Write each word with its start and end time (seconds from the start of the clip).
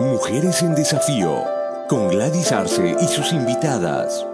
Mujeres 0.00 0.62
en 0.62 0.74
Desafío, 0.74 1.44
con 1.86 2.08
Gladys 2.08 2.52
Arce 2.52 2.96
y 3.02 3.06
sus 3.06 3.34
invitadas. 3.34 4.26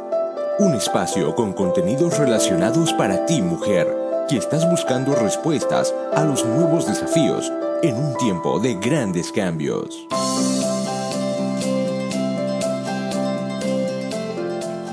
Un 0.61 0.75
espacio 0.75 1.35
con 1.35 1.53
contenidos 1.55 2.17
relacionados 2.19 2.93
para 2.93 3.27
ti, 3.27 3.43
mujer, 3.43 3.93
que 4.29 4.37
estás 4.37 4.71
buscando 4.71 5.17
respuestas 5.17 5.93
a 6.15 6.23
los 6.23 6.47
nuevos 6.47 6.87
desafíos 6.87 7.53
en 7.83 7.97
un 7.97 8.17
tiempo 8.17 8.61
de 8.61 8.75
grandes 8.75 9.33
cambios. 9.33 10.07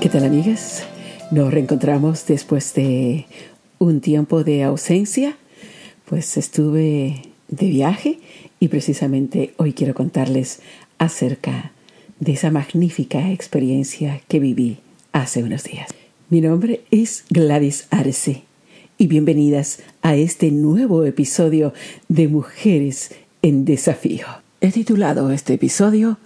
¿Qué 0.00 0.08
tal, 0.08 0.24
amigas? 0.24 0.82
Nos 1.30 1.54
reencontramos 1.54 2.26
después 2.26 2.74
de 2.74 3.26
un 3.78 4.00
tiempo 4.00 4.42
de 4.42 4.64
ausencia. 4.64 5.36
Pues 6.06 6.36
estuve 6.36 7.33
de 7.54 7.68
viaje 7.68 8.18
y 8.60 8.68
precisamente 8.68 9.54
hoy 9.56 9.72
quiero 9.72 9.94
contarles 9.94 10.60
acerca 10.98 11.72
de 12.20 12.32
esa 12.32 12.50
magnífica 12.50 13.30
experiencia 13.30 14.20
que 14.28 14.40
viví 14.40 14.78
hace 15.12 15.42
unos 15.42 15.64
días. 15.64 15.88
Mi 16.30 16.40
nombre 16.40 16.82
es 16.90 17.24
Gladys 17.30 17.86
Arce 17.90 18.42
y 18.98 19.06
bienvenidas 19.06 19.80
a 20.02 20.16
este 20.16 20.50
nuevo 20.50 21.04
episodio 21.04 21.72
de 22.08 22.28
Mujeres 22.28 23.12
en 23.42 23.64
Desafío. 23.64 24.26
He 24.60 24.72
titulado 24.72 25.30
este 25.30 25.54
episodio 25.54 26.18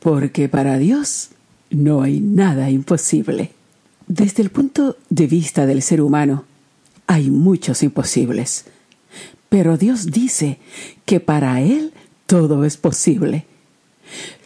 Porque 0.00 0.48
para 0.48 0.78
Dios 0.78 1.30
no 1.70 2.02
hay 2.02 2.20
nada 2.20 2.70
imposible. 2.70 3.50
Desde 4.06 4.42
el 4.42 4.50
punto 4.50 4.96
de 5.08 5.26
vista 5.26 5.64
del 5.64 5.80
ser 5.80 6.02
humano, 6.02 6.44
hay 7.06 7.30
muchos 7.30 7.82
imposibles. 7.82 8.66
Pero 9.52 9.76
Dios 9.76 10.10
dice 10.10 10.56
que 11.04 11.20
para 11.20 11.60
Él 11.60 11.92
todo 12.24 12.64
es 12.64 12.78
posible. 12.78 13.44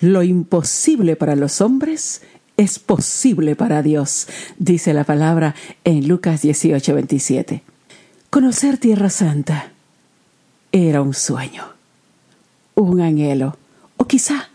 Lo 0.00 0.24
imposible 0.24 1.14
para 1.14 1.36
los 1.36 1.60
hombres 1.60 2.22
es 2.56 2.80
posible 2.80 3.54
para 3.54 3.84
Dios, 3.84 4.26
dice 4.58 4.92
la 4.94 5.04
palabra 5.04 5.54
en 5.84 6.08
Lucas 6.08 6.42
18, 6.42 6.92
27. 6.92 7.62
Conocer 8.30 8.78
Tierra 8.78 9.08
Santa 9.08 9.70
era 10.72 11.02
un 11.02 11.14
sueño, 11.14 11.62
un 12.74 13.00
anhelo, 13.00 13.56
o 13.98 14.08
quizá 14.08 14.48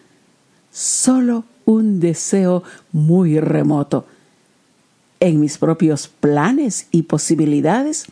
solo 0.69 1.45
un 1.63 2.01
deseo 2.01 2.63
muy 2.91 3.39
remoto. 3.39 4.05
En 5.21 5.39
mis 5.39 5.57
propios 5.57 6.09
planes 6.09 6.87
y 6.91 7.03
posibilidades 7.03 8.07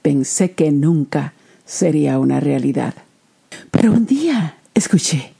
pensé 0.00 0.52
que 0.52 0.70
nunca 0.70 1.34
sería 1.68 2.18
una 2.18 2.40
realidad. 2.40 2.94
Pero 3.70 3.92
un 3.92 4.06
día 4.06 4.56
escuché, 4.74 5.32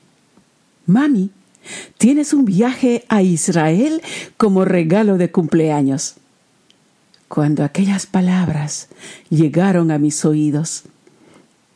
Mami, 0.87 1.31
tienes 1.97 2.33
un 2.33 2.45
viaje 2.45 3.05
a 3.09 3.23
Israel 3.23 4.03
como 4.37 4.65
regalo 4.65 5.17
de 5.17 5.33
cumpleaños. 5.33 6.17
Cuando 7.27 7.65
aquellas 7.65 8.07
palabras 8.07 8.89
llegaron 9.29 9.91
a 9.91 9.99
mis 9.99 10.25
oídos, 10.25 10.85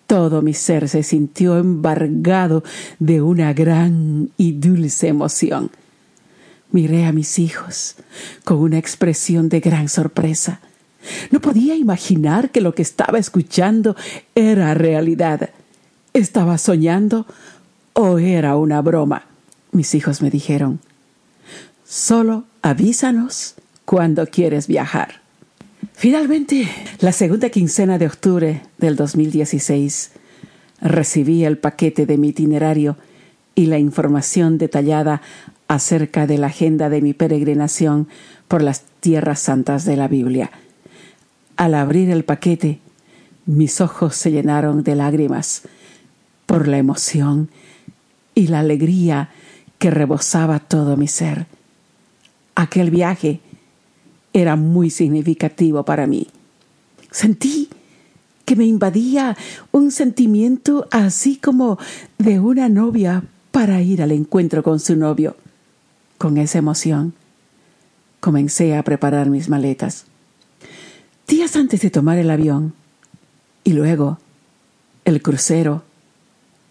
todo 0.07 0.43
mi 0.43 0.55
ser 0.55 0.89
se 0.89 1.03
sintió 1.03 1.59
embargado 1.59 2.63
de 2.99 3.23
una 3.23 3.53
gran 3.55 4.31
y 4.37 4.53
dulce 4.53 5.09
emoción. 5.09 5.71
Miré 6.71 7.07
a 7.07 7.13
mis 7.13 7.39
hijos 7.39 7.97
con 8.45 8.59
una 8.59 8.79
expresión 8.79 9.49
de 9.49 9.61
gran 9.61 9.89
sorpresa. 9.89 10.61
No 11.31 11.41
podía 11.41 11.75
imaginar 11.75 12.51
que 12.51 12.61
lo 12.61 12.75
que 12.75 12.83
estaba 12.83 13.19
escuchando 13.19 13.97
era 14.35 14.75
realidad. 14.75 15.51
¿Estaba 16.13 16.59
soñando 16.59 17.27
o 17.93 18.19
era 18.19 18.57
una 18.57 18.81
broma? 18.83 19.27
Mis 19.73 19.95
hijos 19.95 20.21
me 20.23 20.31
dijeron, 20.31 20.81
solo 21.87 22.45
avísanos 22.61 23.55
cuando 23.85 24.27
quieres 24.27 24.67
viajar. 24.67 25.23
Finalmente, 25.95 26.69
la 27.01 27.13
segunda 27.13 27.49
quincena 27.51 27.99
de 27.99 28.07
octubre 28.07 28.63
del 28.79 28.97
2016, 28.97 30.13
recibí 30.81 31.45
el 31.45 31.59
paquete 31.59 32.07
de 32.07 32.19
mi 32.19 32.29
itinerario 32.29 32.97
y 33.55 33.67
la 33.67 33.79
información 33.79 34.59
detallada 34.59 35.23
acerca 35.69 36.27
de 36.27 36.39
la 36.39 36.49
agenda 36.49 36.89
de 36.89 37.01
mi 37.01 37.15
peregrinación 37.15 38.09
por 38.49 38.63
las 38.63 38.83
tierras 39.01 39.41
santas 39.41 39.85
de 39.85 39.97
la 39.97 40.09
Biblia. 40.09 40.51
Al 41.57 41.75
abrir 41.75 42.11
el 42.11 42.25
paquete, 42.25 42.81
mis 43.47 43.81
ojos 43.81 44.17
se 44.17 44.31
llenaron 44.31 44.83
de 44.83 44.95
lágrimas 44.95 45.63
por 46.47 46.69
la 46.69 46.79
emoción 46.79 47.49
y 48.35 48.47
la 48.49 48.61
alegría 48.61 49.31
que 49.79 49.91
rebosaba 49.91 50.61
todo 50.61 50.97
mi 50.97 51.09
ser. 51.09 51.47
Aquel 52.55 52.91
viaje 52.91 53.41
era 54.33 54.57
muy 54.57 54.91
significativo 54.91 55.85
para 55.85 56.07
mí. 56.07 56.29
Sentí 57.11 57.69
que 58.45 58.57
me 58.57 58.65
invadía 58.65 59.37
un 59.71 59.91
sentimiento 59.91 60.87
así 60.91 61.37
como 61.37 61.79
de 62.19 62.41
una 62.41 62.69
novia 62.69 63.25
para 63.51 63.83
ir 63.83 64.03
al 64.03 64.13
encuentro 64.13 64.63
con 64.63 64.81
su 64.81 64.97
novio. 64.97 65.37
Con 66.19 66.39
esa 66.39 66.59
emoción 66.59 67.15
comencé 68.21 68.77
a 68.77 68.83
preparar 68.83 69.29
mis 69.29 69.49
maletas. 69.49 70.07
Días 71.33 71.57
antes 71.57 71.81
de 71.81 71.89
tomar 71.89 72.19
el 72.19 72.31
avión 72.31 72.75
y 73.65 73.73
luego 73.73 74.19
el 75.07 75.23
crucero, 75.23 75.83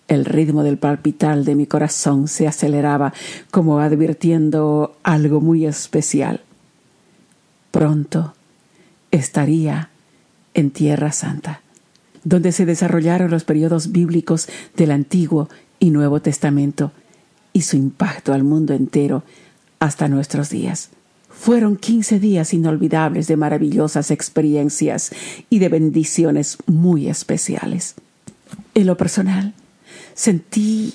el 0.07 0.23
ritmo 0.23 0.61
del 0.61 0.77
palpital 0.77 1.45
de 1.45 1.55
mi 1.55 1.65
corazón 1.65 2.27
se 2.27 2.47
aceleraba 2.47 3.11
como 3.49 3.79
advirtiendo 3.79 4.95
algo 5.01 5.41
muy 5.41 5.65
especial. 5.65 6.41
Pronto 7.71 8.35
estaría 9.09 9.89
en 10.53 10.69
Tierra 10.69 11.11
Santa, 11.11 11.61
donde 12.23 12.51
se 12.51 12.67
desarrollaron 12.67 13.31
los 13.31 13.43
periodos 13.43 13.91
bíblicos 13.91 14.47
del 14.77 14.91
Antiguo 14.91 15.49
y 15.79 15.89
Nuevo 15.89 16.21
Testamento 16.21 16.91
y 17.51 17.61
su 17.63 17.77
impacto 17.77 18.31
al 18.31 18.43
mundo 18.43 18.75
entero 18.75 19.23
hasta 19.79 20.07
nuestros 20.07 20.51
días. 20.51 20.91
Fueron 21.31 21.77
quince 21.77 22.19
días 22.19 22.53
inolvidables 22.53 23.27
de 23.27 23.37
maravillosas 23.37 24.11
experiencias 24.11 25.11
y 25.49 25.59
de 25.59 25.69
bendiciones 25.69 26.57
muy 26.67 27.07
especiales. 27.07 27.95
En 28.75 28.85
lo 28.85 28.97
personal, 28.97 29.53
sentí 30.13 30.93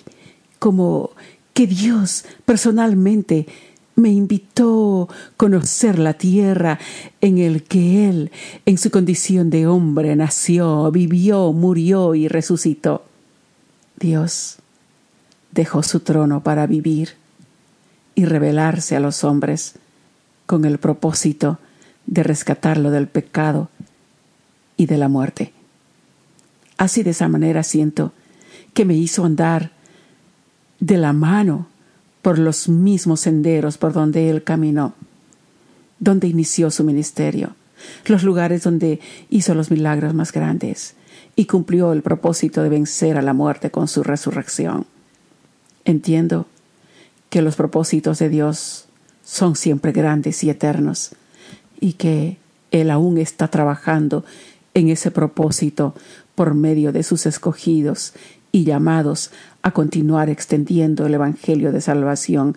como 0.58 1.10
que 1.52 1.66
Dios 1.66 2.24
personalmente 2.44 3.46
me 3.96 4.10
invitó 4.10 5.08
a 5.10 5.14
conocer 5.36 5.98
la 5.98 6.14
tierra 6.14 6.78
en 7.22 7.38
el 7.38 7.62
que 7.62 8.08
Él, 8.08 8.30
en 8.66 8.76
su 8.76 8.90
condición 8.90 9.48
de 9.48 9.66
hombre, 9.66 10.14
nació, 10.16 10.90
vivió, 10.92 11.52
murió 11.52 12.14
y 12.14 12.28
resucitó. 12.28 13.04
Dios 13.98 14.58
dejó 15.50 15.82
su 15.82 16.00
trono 16.00 16.42
para 16.42 16.66
vivir 16.66 17.14
y 18.14 18.26
revelarse 18.26 18.94
a 18.96 19.00
los 19.00 19.24
hombres 19.24 19.76
con 20.46 20.64
el 20.64 20.78
propósito 20.78 21.58
de 22.06 22.22
rescatarlo 22.22 22.90
del 22.90 23.08
pecado 23.08 23.68
y 24.76 24.86
de 24.86 24.96
la 24.96 25.08
muerte. 25.08 25.52
Así 26.78 27.02
de 27.02 27.10
esa 27.10 27.28
manera 27.28 27.62
siento 27.62 28.12
que 28.74 28.84
me 28.84 28.94
hizo 28.94 29.24
andar 29.24 29.72
de 30.80 30.96
la 30.98 31.12
mano 31.12 31.66
por 32.22 32.38
los 32.38 32.68
mismos 32.68 33.20
senderos 33.20 33.78
por 33.78 33.92
donde 33.92 34.30
él 34.30 34.42
caminó, 34.42 34.94
donde 35.98 36.28
inició 36.28 36.70
su 36.70 36.84
ministerio, 36.84 37.54
los 38.06 38.22
lugares 38.22 38.62
donde 38.62 39.00
hizo 39.30 39.54
los 39.54 39.70
milagros 39.70 40.12
más 40.14 40.32
grandes 40.32 40.94
y 41.34 41.46
cumplió 41.46 41.92
el 41.92 42.02
propósito 42.02 42.62
de 42.62 42.68
vencer 42.68 43.16
a 43.16 43.22
la 43.22 43.32
muerte 43.32 43.70
con 43.70 43.88
su 43.88 44.02
resurrección. 44.02 44.86
Entiendo 45.84 46.46
que 47.30 47.42
los 47.42 47.56
propósitos 47.56 48.18
de 48.18 48.28
Dios 48.28 48.85
son 49.26 49.56
siempre 49.56 49.90
grandes 49.90 50.44
y 50.44 50.50
eternos 50.50 51.10
y 51.80 51.94
que 51.94 52.38
Él 52.70 52.90
aún 52.92 53.18
está 53.18 53.48
trabajando 53.48 54.24
en 54.72 54.88
ese 54.88 55.10
propósito 55.10 55.94
por 56.36 56.54
medio 56.54 56.92
de 56.92 57.02
sus 57.02 57.26
escogidos 57.26 58.12
y 58.52 58.64
llamados 58.64 59.32
a 59.62 59.72
continuar 59.72 60.30
extendiendo 60.30 61.06
el 61.06 61.14
Evangelio 61.14 61.72
de 61.72 61.80
salvación 61.80 62.56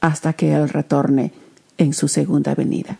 hasta 0.00 0.32
que 0.32 0.54
Él 0.54 0.70
retorne 0.70 1.32
en 1.76 1.92
su 1.92 2.08
segunda 2.08 2.54
venida. 2.54 2.96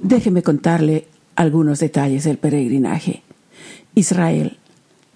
Déjeme 0.00 0.44
contarle 0.44 1.08
algunos 1.34 1.80
detalles 1.80 2.22
del 2.22 2.38
peregrinaje. 2.38 3.22
Israel, 3.96 4.56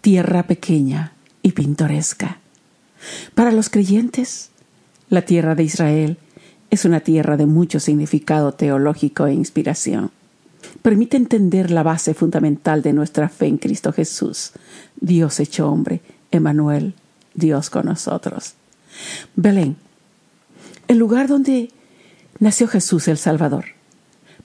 tierra 0.00 0.42
pequeña 0.48 1.12
y 1.42 1.52
pintoresca. 1.52 2.40
Para 3.36 3.52
los 3.52 3.70
creyentes, 3.70 4.50
la 5.10 5.22
tierra 5.22 5.54
de 5.54 5.62
Israel 5.62 6.18
es 6.72 6.86
una 6.86 7.00
tierra 7.00 7.36
de 7.36 7.44
mucho 7.44 7.80
significado 7.80 8.52
teológico 8.52 9.26
e 9.26 9.34
inspiración. 9.34 10.10
Permite 10.80 11.18
entender 11.18 11.70
la 11.70 11.82
base 11.82 12.14
fundamental 12.14 12.80
de 12.80 12.94
nuestra 12.94 13.28
fe 13.28 13.46
en 13.46 13.58
Cristo 13.58 13.92
Jesús, 13.92 14.52
Dios 14.98 15.38
hecho 15.38 15.68
hombre, 15.68 16.00
Emanuel, 16.30 16.94
Dios 17.34 17.68
con 17.68 17.84
nosotros. 17.84 18.54
Belén, 19.36 19.76
el 20.88 20.96
lugar 20.96 21.28
donde 21.28 21.68
nació 22.38 22.66
Jesús 22.68 23.06
el 23.06 23.18
Salvador. 23.18 23.66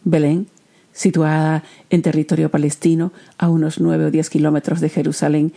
Belén, 0.03 0.47
situada 0.91 1.63
en 1.89 2.01
territorio 2.01 2.51
palestino 2.51 3.13
a 3.37 3.47
unos 3.47 3.79
nueve 3.79 4.03
o 4.03 4.11
diez 4.11 4.29
kilómetros 4.29 4.81
de 4.81 4.89
Jerusalén, 4.89 5.53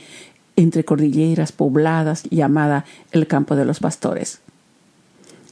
entre 0.55 0.85
cordilleras 0.85 1.51
pobladas, 1.51 2.23
llamada 2.31 2.85
el 3.11 3.27
Campo 3.27 3.57
de 3.57 3.65
los 3.65 3.81
Pastores. 3.81 4.41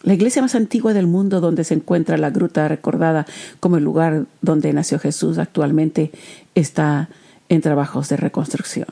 La 0.02 0.14
iglesia 0.14 0.42
más 0.42 0.54
antigua 0.54 0.94
del 0.94 1.08
mundo 1.08 1.40
donde 1.40 1.64
se 1.64 1.74
encuentra 1.74 2.16
la 2.18 2.30
gruta 2.30 2.68
recordada 2.68 3.26
como 3.58 3.78
el 3.78 3.84
lugar 3.84 4.26
donde 4.42 4.72
nació 4.72 4.98
Jesús 4.98 5.38
actualmente 5.38 6.12
está 6.54 7.08
en 7.48 7.62
trabajos 7.62 8.08
de 8.08 8.16
reconstrucción. 8.16 8.86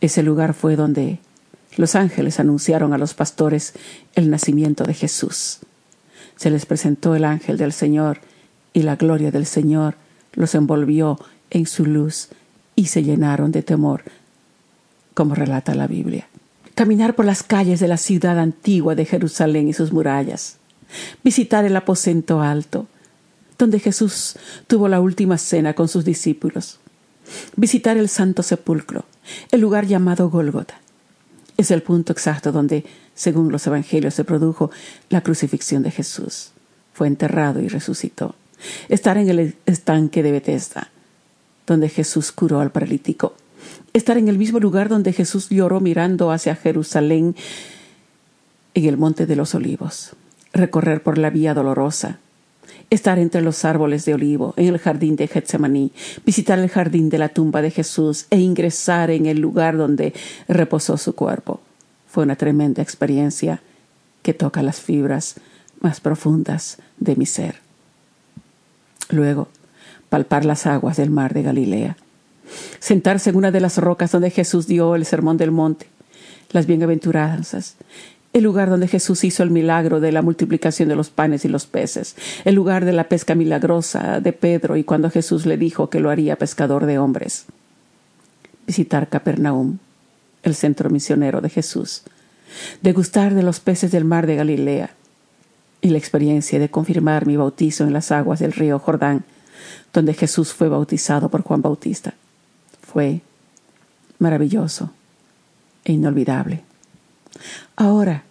Ese 0.00 0.22
lugar 0.22 0.54
fue 0.54 0.76
donde 0.76 1.18
los 1.76 1.94
ángeles 1.96 2.38
anunciaron 2.38 2.92
a 2.92 2.98
los 2.98 3.14
pastores 3.14 3.74
el 4.14 4.30
nacimiento 4.30 4.84
de 4.84 4.94
Jesús. 4.94 5.58
Se 6.36 6.50
les 6.50 6.64
presentó 6.64 7.14
el 7.16 7.24
ángel 7.24 7.58
del 7.58 7.72
Señor 7.72 8.20
y 8.72 8.82
la 8.82 8.96
gloria 8.96 9.32
del 9.32 9.46
Señor 9.46 9.96
los 10.32 10.54
envolvió 10.54 11.18
en 11.50 11.66
su 11.66 11.84
luz 11.84 12.28
y 12.76 12.86
se 12.86 13.02
llenaron 13.02 13.50
de 13.50 13.62
temor, 13.62 14.04
como 15.12 15.34
relata 15.34 15.74
la 15.74 15.88
Biblia 15.88 16.29
caminar 16.74 17.14
por 17.14 17.24
las 17.24 17.42
calles 17.42 17.80
de 17.80 17.88
la 17.88 17.96
ciudad 17.96 18.38
antigua 18.38 18.94
de 18.94 19.04
Jerusalén 19.04 19.68
y 19.68 19.72
sus 19.72 19.92
murallas, 19.92 20.56
visitar 21.22 21.64
el 21.64 21.76
aposento 21.76 22.40
alto, 22.40 22.86
donde 23.58 23.78
Jesús 23.78 24.36
tuvo 24.66 24.88
la 24.88 25.00
última 25.00 25.38
cena 25.38 25.74
con 25.74 25.88
sus 25.88 26.04
discípulos, 26.04 26.78
visitar 27.56 27.96
el 27.96 28.08
santo 28.08 28.42
sepulcro, 28.42 29.04
el 29.50 29.60
lugar 29.60 29.86
llamado 29.86 30.30
Gólgota. 30.30 30.80
Es 31.56 31.70
el 31.70 31.82
punto 31.82 32.12
exacto 32.12 32.52
donde, 32.52 32.86
según 33.14 33.52
los 33.52 33.66
evangelios, 33.66 34.14
se 34.14 34.24
produjo 34.24 34.70
la 35.10 35.20
crucifixión 35.20 35.82
de 35.82 35.90
Jesús. 35.90 36.52
Fue 36.94 37.06
enterrado 37.06 37.60
y 37.60 37.68
resucitó. 37.68 38.34
Estar 38.88 39.18
en 39.18 39.28
el 39.28 39.56
estanque 39.66 40.22
de 40.22 40.32
Bethesda, 40.32 40.90
donde 41.66 41.90
Jesús 41.90 42.32
curó 42.32 42.60
al 42.60 42.72
paralítico 42.72 43.34
estar 43.92 44.16
en 44.16 44.28
el 44.28 44.38
mismo 44.38 44.60
lugar 44.60 44.88
donde 44.88 45.12
Jesús 45.12 45.48
lloró 45.48 45.80
mirando 45.80 46.30
hacia 46.30 46.54
Jerusalén 46.54 47.34
en 48.74 48.84
el 48.84 48.96
Monte 48.96 49.26
de 49.26 49.36
los 49.36 49.54
Olivos, 49.54 50.14
recorrer 50.52 51.02
por 51.02 51.18
la 51.18 51.30
vía 51.30 51.54
dolorosa, 51.54 52.18
estar 52.88 53.18
entre 53.18 53.40
los 53.40 53.64
árboles 53.64 54.04
de 54.04 54.14
olivo, 54.14 54.54
en 54.56 54.68
el 54.68 54.78
jardín 54.78 55.16
de 55.16 55.28
Getsemaní, 55.28 55.92
visitar 56.24 56.58
el 56.58 56.68
jardín 56.68 57.08
de 57.08 57.18
la 57.18 57.28
tumba 57.28 57.62
de 57.62 57.70
Jesús 57.70 58.26
e 58.30 58.38
ingresar 58.38 59.10
en 59.10 59.26
el 59.26 59.40
lugar 59.40 59.76
donde 59.76 60.12
reposó 60.48 60.96
su 60.96 61.14
cuerpo. 61.14 61.60
Fue 62.08 62.24
una 62.24 62.36
tremenda 62.36 62.82
experiencia 62.82 63.62
que 64.22 64.34
toca 64.34 64.62
las 64.62 64.80
fibras 64.80 65.36
más 65.80 66.00
profundas 66.00 66.78
de 66.98 67.16
mi 67.16 67.26
ser. 67.26 67.56
Luego, 69.08 69.48
palpar 70.08 70.44
las 70.44 70.66
aguas 70.66 70.96
del 70.96 71.10
mar 71.10 71.32
de 71.34 71.42
Galilea 71.42 71.96
sentarse 72.78 73.30
en 73.30 73.36
una 73.36 73.50
de 73.50 73.60
las 73.60 73.78
rocas 73.78 74.12
donde 74.12 74.30
Jesús 74.30 74.66
dio 74.66 74.94
el 74.94 75.04
sermón 75.04 75.36
del 75.36 75.50
monte, 75.50 75.86
las 76.50 76.66
bienaventuranzas, 76.66 77.76
el 78.32 78.44
lugar 78.44 78.70
donde 78.70 78.86
Jesús 78.86 79.24
hizo 79.24 79.42
el 79.42 79.50
milagro 79.50 80.00
de 80.00 80.12
la 80.12 80.22
multiplicación 80.22 80.88
de 80.88 80.96
los 80.96 81.10
panes 81.10 81.44
y 81.44 81.48
los 81.48 81.66
peces, 81.66 82.16
el 82.44 82.54
lugar 82.54 82.84
de 82.84 82.92
la 82.92 83.08
pesca 83.08 83.34
milagrosa 83.34 84.20
de 84.20 84.32
Pedro 84.32 84.76
y 84.76 84.84
cuando 84.84 85.10
Jesús 85.10 85.46
le 85.46 85.56
dijo 85.56 85.90
que 85.90 86.00
lo 86.00 86.10
haría 86.10 86.36
pescador 86.36 86.86
de 86.86 86.98
hombres. 86.98 87.46
Visitar 88.66 89.08
Capernaum, 89.08 89.78
el 90.44 90.54
centro 90.54 90.90
misionero 90.90 91.40
de 91.40 91.50
Jesús, 91.50 92.02
degustar 92.82 93.34
de 93.34 93.42
los 93.42 93.58
peces 93.58 93.90
del 93.90 94.04
mar 94.04 94.26
de 94.26 94.36
Galilea 94.36 94.90
y 95.80 95.88
la 95.88 95.98
experiencia 95.98 96.60
de 96.60 96.70
confirmar 96.70 97.26
mi 97.26 97.36
bautizo 97.36 97.84
en 97.84 97.92
las 97.92 98.12
aguas 98.12 98.38
del 98.38 98.52
río 98.52 98.78
Jordán, 98.78 99.24
donde 99.92 100.14
Jesús 100.14 100.52
fue 100.52 100.68
bautizado 100.68 101.30
por 101.30 101.42
Juan 101.42 101.62
Bautista 101.62 102.14
fue 102.92 103.20
maravilloso 104.18 104.90
e 105.84 105.92
inolvidable. 105.92 106.62
Ahora, 107.76 108.24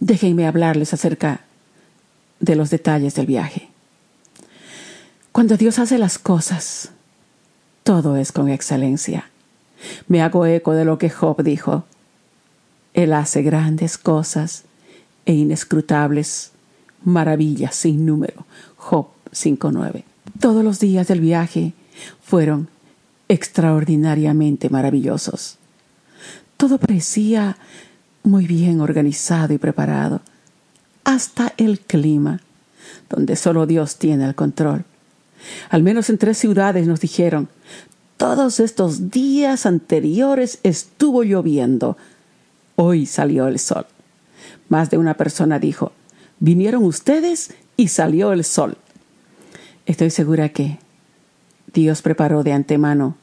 déjenme 0.00 0.46
hablarles 0.46 0.94
acerca 0.94 1.40
de 2.40 2.56
los 2.56 2.70
detalles 2.70 3.14
del 3.14 3.26
viaje. 3.26 3.68
Cuando 5.32 5.56
Dios 5.56 5.78
hace 5.78 5.98
las 5.98 6.18
cosas, 6.18 6.90
todo 7.82 8.16
es 8.16 8.32
con 8.32 8.48
excelencia. 8.48 9.28
Me 10.08 10.22
hago 10.22 10.46
eco 10.46 10.72
de 10.72 10.86
lo 10.86 10.96
que 10.96 11.10
Job 11.10 11.42
dijo. 11.42 11.84
Él 12.94 13.12
hace 13.12 13.42
grandes 13.42 13.98
cosas 13.98 14.64
e 15.26 15.34
inescrutables 15.34 16.52
maravillas 17.04 17.74
sin 17.74 18.06
número. 18.06 18.46
Job 18.76 19.08
5.9. 19.32 20.04
Todos 20.40 20.64
los 20.64 20.80
días 20.80 21.08
del 21.08 21.20
viaje 21.20 21.74
fueron 22.22 22.68
extraordinariamente 23.28 24.68
maravillosos. 24.68 25.58
Todo 26.56 26.78
parecía 26.78 27.56
muy 28.22 28.46
bien 28.46 28.80
organizado 28.80 29.54
y 29.54 29.58
preparado, 29.58 30.20
hasta 31.04 31.52
el 31.56 31.80
clima, 31.80 32.40
donde 33.08 33.36
solo 33.36 33.66
Dios 33.66 33.96
tiene 33.96 34.24
el 34.24 34.34
control. 34.34 34.84
Al 35.70 35.82
menos 35.82 36.10
en 36.10 36.18
tres 36.18 36.38
ciudades 36.38 36.86
nos 36.86 37.00
dijeron, 37.00 37.48
todos 38.16 38.60
estos 38.60 39.10
días 39.10 39.66
anteriores 39.66 40.58
estuvo 40.62 41.22
lloviendo. 41.22 41.96
Hoy 42.74 43.06
salió 43.06 43.46
el 43.46 43.58
sol. 43.58 43.86
Más 44.68 44.90
de 44.90 44.98
una 44.98 45.14
persona 45.14 45.58
dijo, 45.58 45.92
vinieron 46.40 46.82
ustedes 46.84 47.54
y 47.76 47.88
salió 47.88 48.32
el 48.32 48.42
sol. 48.44 48.76
Estoy 49.84 50.10
segura 50.10 50.48
que 50.48 50.78
Dios 51.76 52.00
preparó 52.00 52.42
de 52.42 52.54
antemano 52.54 53.16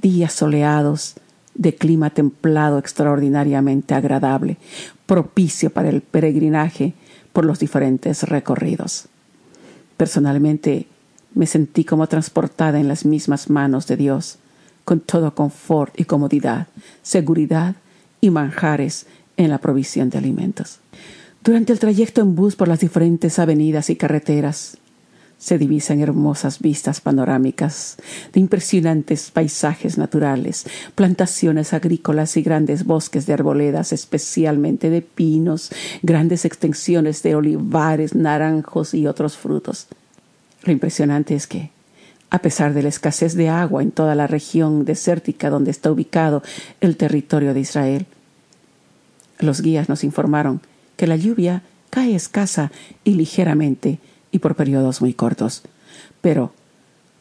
días 0.00 0.32
soleados 0.32 1.14
de 1.54 1.74
clima 1.74 2.08
templado 2.08 2.78
extraordinariamente 2.78 3.92
agradable, 3.92 4.56
propicio 5.04 5.68
para 5.68 5.90
el 5.90 6.00
peregrinaje 6.00 6.94
por 7.34 7.44
los 7.44 7.58
diferentes 7.58 8.22
recorridos. 8.22 9.08
Personalmente 9.98 10.86
me 11.34 11.46
sentí 11.46 11.84
como 11.84 12.06
transportada 12.06 12.80
en 12.80 12.88
las 12.88 13.04
mismas 13.04 13.50
manos 13.50 13.86
de 13.86 13.98
Dios, 13.98 14.38
con 14.86 15.00
todo 15.00 15.34
confort 15.34 16.00
y 16.00 16.06
comodidad, 16.06 16.68
seguridad 17.02 17.76
y 18.22 18.30
manjares 18.30 19.04
en 19.36 19.50
la 19.50 19.58
provisión 19.58 20.08
de 20.08 20.16
alimentos. 20.16 20.78
Durante 21.44 21.74
el 21.74 21.78
trayecto 21.78 22.22
en 22.22 22.36
bus 22.36 22.56
por 22.56 22.68
las 22.68 22.80
diferentes 22.80 23.38
avenidas 23.38 23.90
y 23.90 23.96
carreteras, 23.96 24.78
se 25.42 25.58
divisan 25.58 26.00
hermosas 26.00 26.60
vistas 26.60 27.00
panorámicas 27.00 27.96
de 28.32 28.38
impresionantes 28.38 29.32
paisajes 29.32 29.98
naturales, 29.98 30.66
plantaciones 30.94 31.72
agrícolas 31.72 32.36
y 32.36 32.42
grandes 32.42 32.84
bosques 32.84 33.26
de 33.26 33.32
arboledas, 33.32 33.92
especialmente 33.92 34.88
de 34.88 35.02
pinos, 35.02 35.72
grandes 36.02 36.44
extensiones 36.44 37.24
de 37.24 37.34
olivares, 37.34 38.14
naranjos 38.14 38.94
y 38.94 39.08
otros 39.08 39.36
frutos. 39.36 39.88
Lo 40.62 40.72
impresionante 40.72 41.34
es 41.34 41.48
que, 41.48 41.70
a 42.30 42.38
pesar 42.38 42.72
de 42.72 42.84
la 42.84 42.90
escasez 42.90 43.34
de 43.34 43.48
agua 43.48 43.82
en 43.82 43.90
toda 43.90 44.14
la 44.14 44.28
región 44.28 44.84
desértica 44.84 45.50
donde 45.50 45.72
está 45.72 45.90
ubicado 45.90 46.44
el 46.80 46.96
territorio 46.96 47.52
de 47.52 47.58
Israel, 47.58 48.06
los 49.40 49.60
guías 49.60 49.88
nos 49.88 50.04
informaron 50.04 50.60
que 50.96 51.08
la 51.08 51.16
lluvia 51.16 51.64
cae 51.90 52.14
escasa 52.14 52.70
y 53.02 53.14
ligeramente 53.14 53.98
y 54.32 54.40
por 54.40 54.56
periodos 54.56 55.00
muy 55.00 55.14
cortos. 55.14 55.62
Pero 56.20 56.52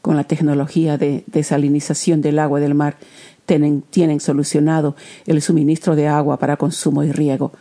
con 0.02 0.16
la 0.16 0.24
tecnología 0.24 0.98
de 0.98 1.24
desalinización 1.28 2.22
del 2.22 2.40
agua 2.40 2.60
del 2.60 2.74
mar 2.74 2.98
tienen, 3.46 4.20
solucionado 4.20 4.96
el 5.26 5.42
suministro 5.42 5.96
de 5.96 6.08
agua 6.08 6.38
para 6.38 6.58
consumo 6.58 7.04
y 7.04 7.12
riego. 7.12 7.52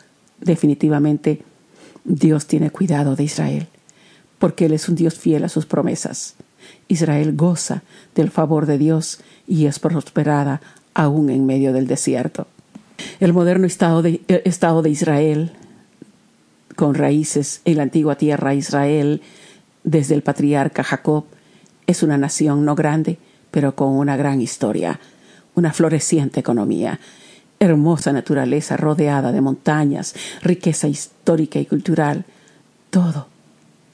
Definitivamente 0.40 1.42
Dios 2.04 2.47
tiene 2.47 2.71
cuidado 2.71 3.16
de 3.16 3.25
Israel, 3.25 3.66
porque 4.38 4.66
Él 4.66 4.73
es 4.73 4.88
un 4.88 4.95
Dios 4.95 5.19
fiel 5.19 5.45
a 5.45 5.49
sus 5.49 5.66
promesas. 5.66 6.35
Israel 6.88 7.35
goza 7.35 7.83
del 8.14 8.30
favor 8.30 8.66
de 8.66 8.78
Dios 8.78 9.21
y 9.47 9.66
es 9.66 9.78
prosperada 9.78 10.61
aún 10.95 11.30
en 11.30 11.47
medio 11.47 11.73
del 11.73 11.87
desierto. 11.87 12.47
El 13.19 13.33
moderno 13.33 13.66
estado 13.66 14.02
de, 14.02 14.21
estado 14.45 14.83
de 14.83 14.90
Israel, 14.90 15.52
con 16.76 16.95
raíces 16.95 17.61
en 17.64 17.78
la 17.78 17.83
antigua 17.83 18.16
tierra 18.16 18.54
Israel, 18.54 19.23
desde 19.85 20.15
el 20.15 20.23
patriarca 20.23 20.85
Jacob, 20.85 21.25
es 21.87 22.03
una 22.03 22.19
nación 22.19 22.65
no 22.65 22.75
grande, 22.75 23.19
pero 23.51 23.75
con 23.75 23.89
una 23.91 24.17
gran 24.17 24.41
historia, 24.41 25.01
una 25.55 25.73
floreciente 25.73 26.41
economía, 26.41 27.01
hermosa 27.59 28.13
naturaleza 28.13 28.77
rodeada 28.77 29.33
de 29.33 29.41
montañas, 29.41 30.15
riqueza 30.43 30.89
histórica 30.89 31.59
y 31.59 31.67
cultural. 31.67 32.25
Todo 32.91 33.29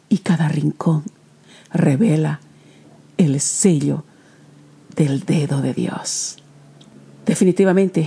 y 0.09 0.19
cada 0.19 0.49
rincón 0.49 1.05
revela 1.73 2.41
el 3.19 3.41
sello 3.41 4.05
del 4.95 5.25
dedo 5.25 5.61
de 5.61 5.75
Dios. 5.75 6.37
Definitivamente, 7.25 8.07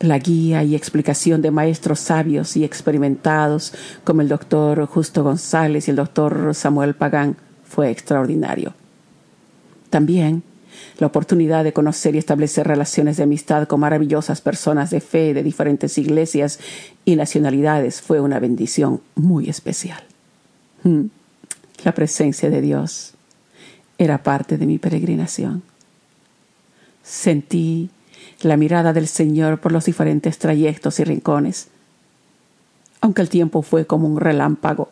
La 0.00 0.18
guía 0.18 0.62
y 0.64 0.74
explicación 0.74 1.40
de 1.40 1.50
maestros 1.50 2.00
sabios 2.00 2.56
y 2.56 2.64
experimentados 2.64 3.72
como 4.04 4.20
el 4.20 4.28
doctor 4.28 4.86
Justo 4.86 5.22
González 5.22 5.86
y 5.86 5.90
el 5.90 5.96
doctor 5.96 6.54
Samuel 6.54 6.94
Pagán 6.94 7.36
fue 7.64 7.90
extraordinario. 7.90 8.74
También 9.90 10.42
la 10.98 11.06
oportunidad 11.06 11.64
de 11.64 11.72
conocer 11.72 12.14
y 12.14 12.18
establecer 12.18 12.66
relaciones 12.66 13.16
de 13.16 13.24
amistad 13.24 13.66
con 13.66 13.80
maravillosas 13.80 14.40
personas 14.40 14.90
de 14.90 15.00
fe 15.00 15.34
de 15.34 15.42
diferentes 15.42 15.98
iglesias 15.98 16.60
y 17.04 17.16
nacionalidades 17.16 18.00
fue 18.00 18.20
una 18.20 18.38
bendición 18.38 19.00
muy 19.14 19.48
especial. 19.48 20.02
Hmm. 20.82 21.06
La 21.84 21.92
presencia 21.92 22.50
de 22.50 22.60
Dios 22.60 23.14
era 23.98 24.22
parte 24.22 24.56
de 24.56 24.66
mi 24.66 24.78
peregrinación. 24.78 25.62
Sentí 27.02 27.90
la 28.44 28.56
mirada 28.56 28.92
del 28.92 29.08
Señor 29.08 29.60
por 29.60 29.72
los 29.72 29.84
diferentes 29.84 30.38
trayectos 30.38 31.00
y 31.00 31.04
rincones, 31.04 31.68
aunque 33.00 33.22
el 33.22 33.28
tiempo 33.28 33.62
fue 33.62 33.86
como 33.86 34.08
un 34.08 34.18
relámpago, 34.18 34.90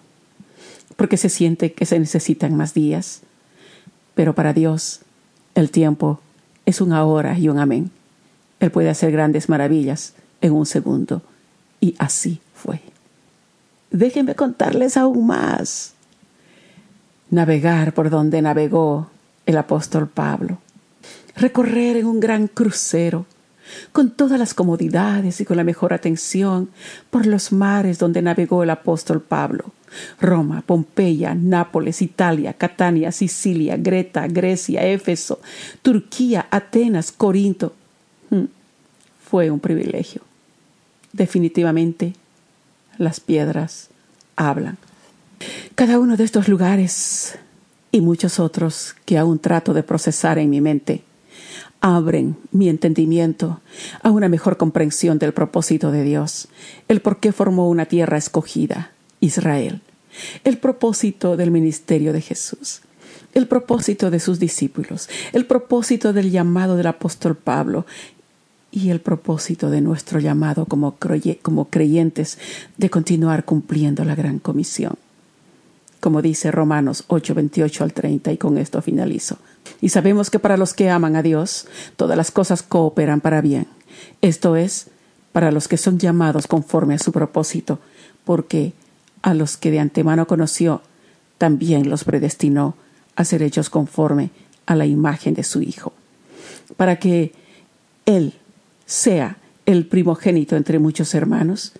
porque 0.97 1.17
se 1.17 1.29
siente 1.29 1.73
que 1.73 1.87
se 1.87 1.99
necesitan 1.99 2.57
más 2.57 2.75
días, 2.75 3.23
pero 4.15 4.35
para 4.35 4.53
Dios 4.53 5.01
el 5.55 5.71
tiempo 5.71 6.21
es 6.67 6.81
un 6.81 6.93
ahora 6.93 7.39
y 7.39 7.49
un 7.49 7.59
amén. 7.59 7.91
Él 8.61 8.71
puede 8.71 8.91
hacer 8.91 9.13
grandes 9.13 9.49
maravillas 9.49 10.15
en 10.41 10.53
un 10.53 10.67
segundo, 10.67 11.23
y 11.81 11.95
así 11.99 12.41
fue. 12.55 12.81
Déjenme 13.91 14.35
contarles 14.35 14.97
aún 14.97 15.27
más. 15.27 15.95
Navegar 17.31 17.93
por 17.93 18.09
donde 18.09 18.41
navegó 18.41 19.11
el 19.47 19.57
apóstol 19.57 20.09
Pablo. 20.09 20.59
Recorrer 21.35 21.97
en 21.97 22.07
un 22.07 22.21
gran 22.21 22.47
crucero, 22.47 23.27
con 23.93 24.11
todas 24.11 24.39
las 24.39 24.55
comodidades 24.55 25.41
y 25.41 25.45
con 25.45 25.57
la 25.57 25.65
mejor 25.65 25.93
atención, 25.93 26.71
por 27.11 27.27
los 27.27 27.53
mares 27.53 27.99
donde 27.99 28.23
navegó 28.23 28.63
el 28.63 28.71
apóstol 28.71 29.21
Pablo. 29.21 29.73
Roma, 30.21 30.63
Pompeya, 30.65 31.35
Nápoles, 31.35 32.01
Italia, 32.01 32.55
Catania, 32.55 33.13
Sicilia, 33.13 33.77
Greta, 33.77 34.27
Grecia, 34.27 34.87
Éfeso, 34.87 35.41
Turquía, 35.83 36.47
Atenas, 36.51 37.13
Corinto. 37.13 37.75
Hmm, 38.31 38.45
fue 39.23 39.51
un 39.51 39.61
privilegio. 39.61 40.23
Definitivamente 41.13 42.15
las 42.99 43.21
piedras 43.21 43.91
hablan. 44.37 44.79
Cada 45.75 45.99
uno 45.99 46.17
de 46.17 46.25
estos 46.25 46.49
lugares 46.49 47.39
y 47.91 48.01
muchos 48.01 48.41
otros 48.41 48.95
que 49.05 49.19
aún 49.19 49.39
trato 49.39 49.75
de 49.75 49.83
procesar 49.83 50.39
en 50.39 50.49
mi 50.49 50.61
mente 50.61 51.03
abren 51.83 52.37
mi 52.53 52.69
entendimiento 52.69 53.61
a 54.03 54.11
una 54.11 54.29
mejor 54.29 54.57
comprensión 54.57 55.19
del 55.19 55.35
propósito 55.35 55.91
de 55.91 56.05
Dios, 56.05 56.49
el 56.89 57.03
por 57.03 57.19
qué 57.19 57.33
formó 57.33 57.69
una 57.69 57.87
tierra 57.87 58.17
escogida, 58.17 58.93
Israel, 59.21 59.83
el 60.45 60.59
propósito 60.59 61.37
del 61.37 61.51
ministerio 61.51 62.13
de 62.13 62.21
Jesús, 62.21 62.83
el 63.35 63.49
propósito 63.49 64.11
de 64.11 64.21
sus 64.21 64.39
discípulos, 64.39 65.09
el 65.33 65.45
propósito 65.45 66.13
del 66.13 66.31
llamado 66.31 66.77
del 66.77 66.87
apóstol 66.87 67.37
Pablo 67.37 67.85
y 68.71 68.91
el 68.91 69.01
propósito 69.01 69.69
de 69.69 69.81
nuestro 69.81 70.21
llamado 70.21 70.67
como, 70.67 70.97
creyentes 70.99 72.39
de 72.77 72.91
continuar 72.91 73.45
cumpliendo 73.45 74.05
la 74.05 74.15
gran 74.15 74.39
comisión. 74.39 74.95
Como 75.99 76.23
dice 76.23 76.53
Romanos 76.53 77.05
8, 77.09 77.35
28 77.35 77.85
al 77.85 77.93
30, 77.93 78.33
y 78.33 78.37
con 78.37 78.57
esto 78.57 78.81
finalizo. 78.83 79.39
Y 79.81 79.89
sabemos 79.89 80.31
que 80.31 80.39
para 80.39 80.57
los 80.57 80.75
que 80.75 80.91
aman 80.91 81.17
a 81.17 81.23
Dios, 81.23 81.67
todas 81.97 82.17
las 82.17 82.31
cosas 82.31 82.63
cooperan 82.63 83.21
para 83.21 83.41
bien. 83.41 83.67
Esto 84.21 84.57
es, 84.57 84.89
para 85.33 85.51
los 85.51 85.69
que 85.69 85.77
son 85.77 85.99
llamados 85.99 86.47
conforme 86.47 86.95
a 86.95 86.99
su 86.99 87.13
propósito, 87.13 87.79
porque 88.25 88.73
a 89.23 89.35
los 89.35 89.57
que 89.57 89.71
de 89.71 89.81
antemano 89.81 90.27
conoció, 90.27 90.83
también 91.39 91.89
los 91.89 92.05
predestinó 92.05 92.77
a 93.17 93.25
ser 93.25 93.43
hechos 93.43 93.71
conforme 93.71 94.31
a 94.67 94.77
la 94.77 94.87
imagen 94.87 95.35
de 95.35 95.43
su 95.43 95.63
Hijo, 95.63 95.93
para 96.77 96.99
que 96.99 97.33
Él 98.07 98.35
sea 98.87 99.39
el 99.67 99.87
primogénito 99.87 100.57
entre 100.57 100.79
muchos 100.79 101.15
hermanos, 101.15 101.73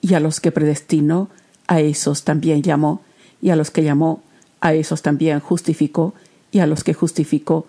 y 0.00 0.14
a 0.14 0.20
los 0.20 0.40
que 0.40 0.52
predestinó, 0.52 1.30
a 1.66 1.80
esos 1.80 2.24
también 2.24 2.62
llamó, 2.62 3.02
y 3.40 3.50
a 3.50 3.56
los 3.56 3.70
que 3.70 3.82
llamó, 3.82 4.22
a 4.60 4.74
esos 4.74 5.02
también 5.02 5.40
justificó, 5.40 6.14
y 6.54 6.60
a 6.60 6.68
los 6.68 6.84
que 6.84 6.94
justificó, 6.94 7.66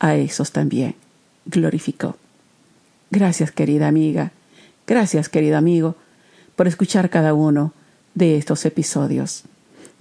a 0.00 0.16
esos 0.16 0.50
también 0.50 0.96
glorificó. 1.46 2.16
Gracias, 3.12 3.52
querida 3.52 3.86
amiga, 3.86 4.32
gracias, 4.84 5.28
querido 5.28 5.56
amigo, 5.56 5.94
por 6.56 6.66
escuchar 6.66 7.08
cada 7.08 7.34
uno 7.34 7.72
de 8.14 8.36
estos 8.36 8.64
episodios. 8.64 9.44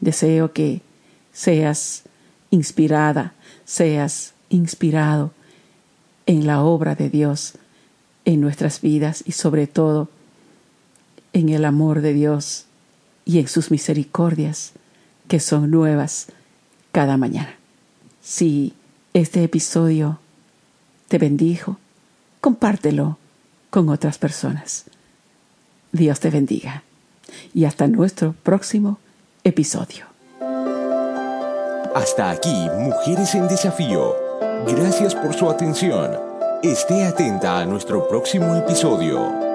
Deseo 0.01 0.53
que 0.53 0.81
seas 1.33 2.01
inspirada, 2.49 3.33
seas 3.63 4.33
inspirado 4.49 5.31
en 6.25 6.47
la 6.47 6.63
obra 6.63 6.95
de 6.95 7.11
Dios 7.11 7.53
en 8.25 8.41
nuestras 8.41 8.81
vidas 8.81 9.23
y 9.27 9.33
sobre 9.33 9.67
todo 9.67 10.09
en 11.31 11.49
el 11.49 11.63
amor 11.63 12.01
de 12.01 12.13
Dios 12.13 12.65
y 13.23 13.37
en 13.37 13.47
sus 13.47 13.69
misericordias 13.69 14.71
que 15.27 15.39
son 15.39 15.69
nuevas 15.69 16.25
cada 16.91 17.17
mañana. 17.17 17.57
Si 18.23 18.73
este 19.13 19.43
episodio 19.43 20.19
te 21.09 21.17
bendijo, 21.17 21.75
compártelo 22.39 23.17
con 23.69 23.89
otras 23.89 24.17
personas. 24.17 24.85
Dios 25.91 26.21
te 26.21 26.29
bendiga 26.29 26.83
y 27.53 27.65
hasta 27.65 27.87
nuestro 27.87 28.33
próximo 28.41 28.97
episodio. 29.43 30.05
Hasta 31.93 32.31
aquí, 32.31 32.69
Mujeres 32.79 33.35
en 33.35 33.49
Desafío. 33.49 34.15
Gracias 34.67 35.13
por 35.15 35.33
su 35.33 35.49
atención. 35.49 36.17
Esté 36.63 37.03
atenta 37.03 37.59
a 37.59 37.65
nuestro 37.65 38.07
próximo 38.07 38.55
episodio. 38.55 39.52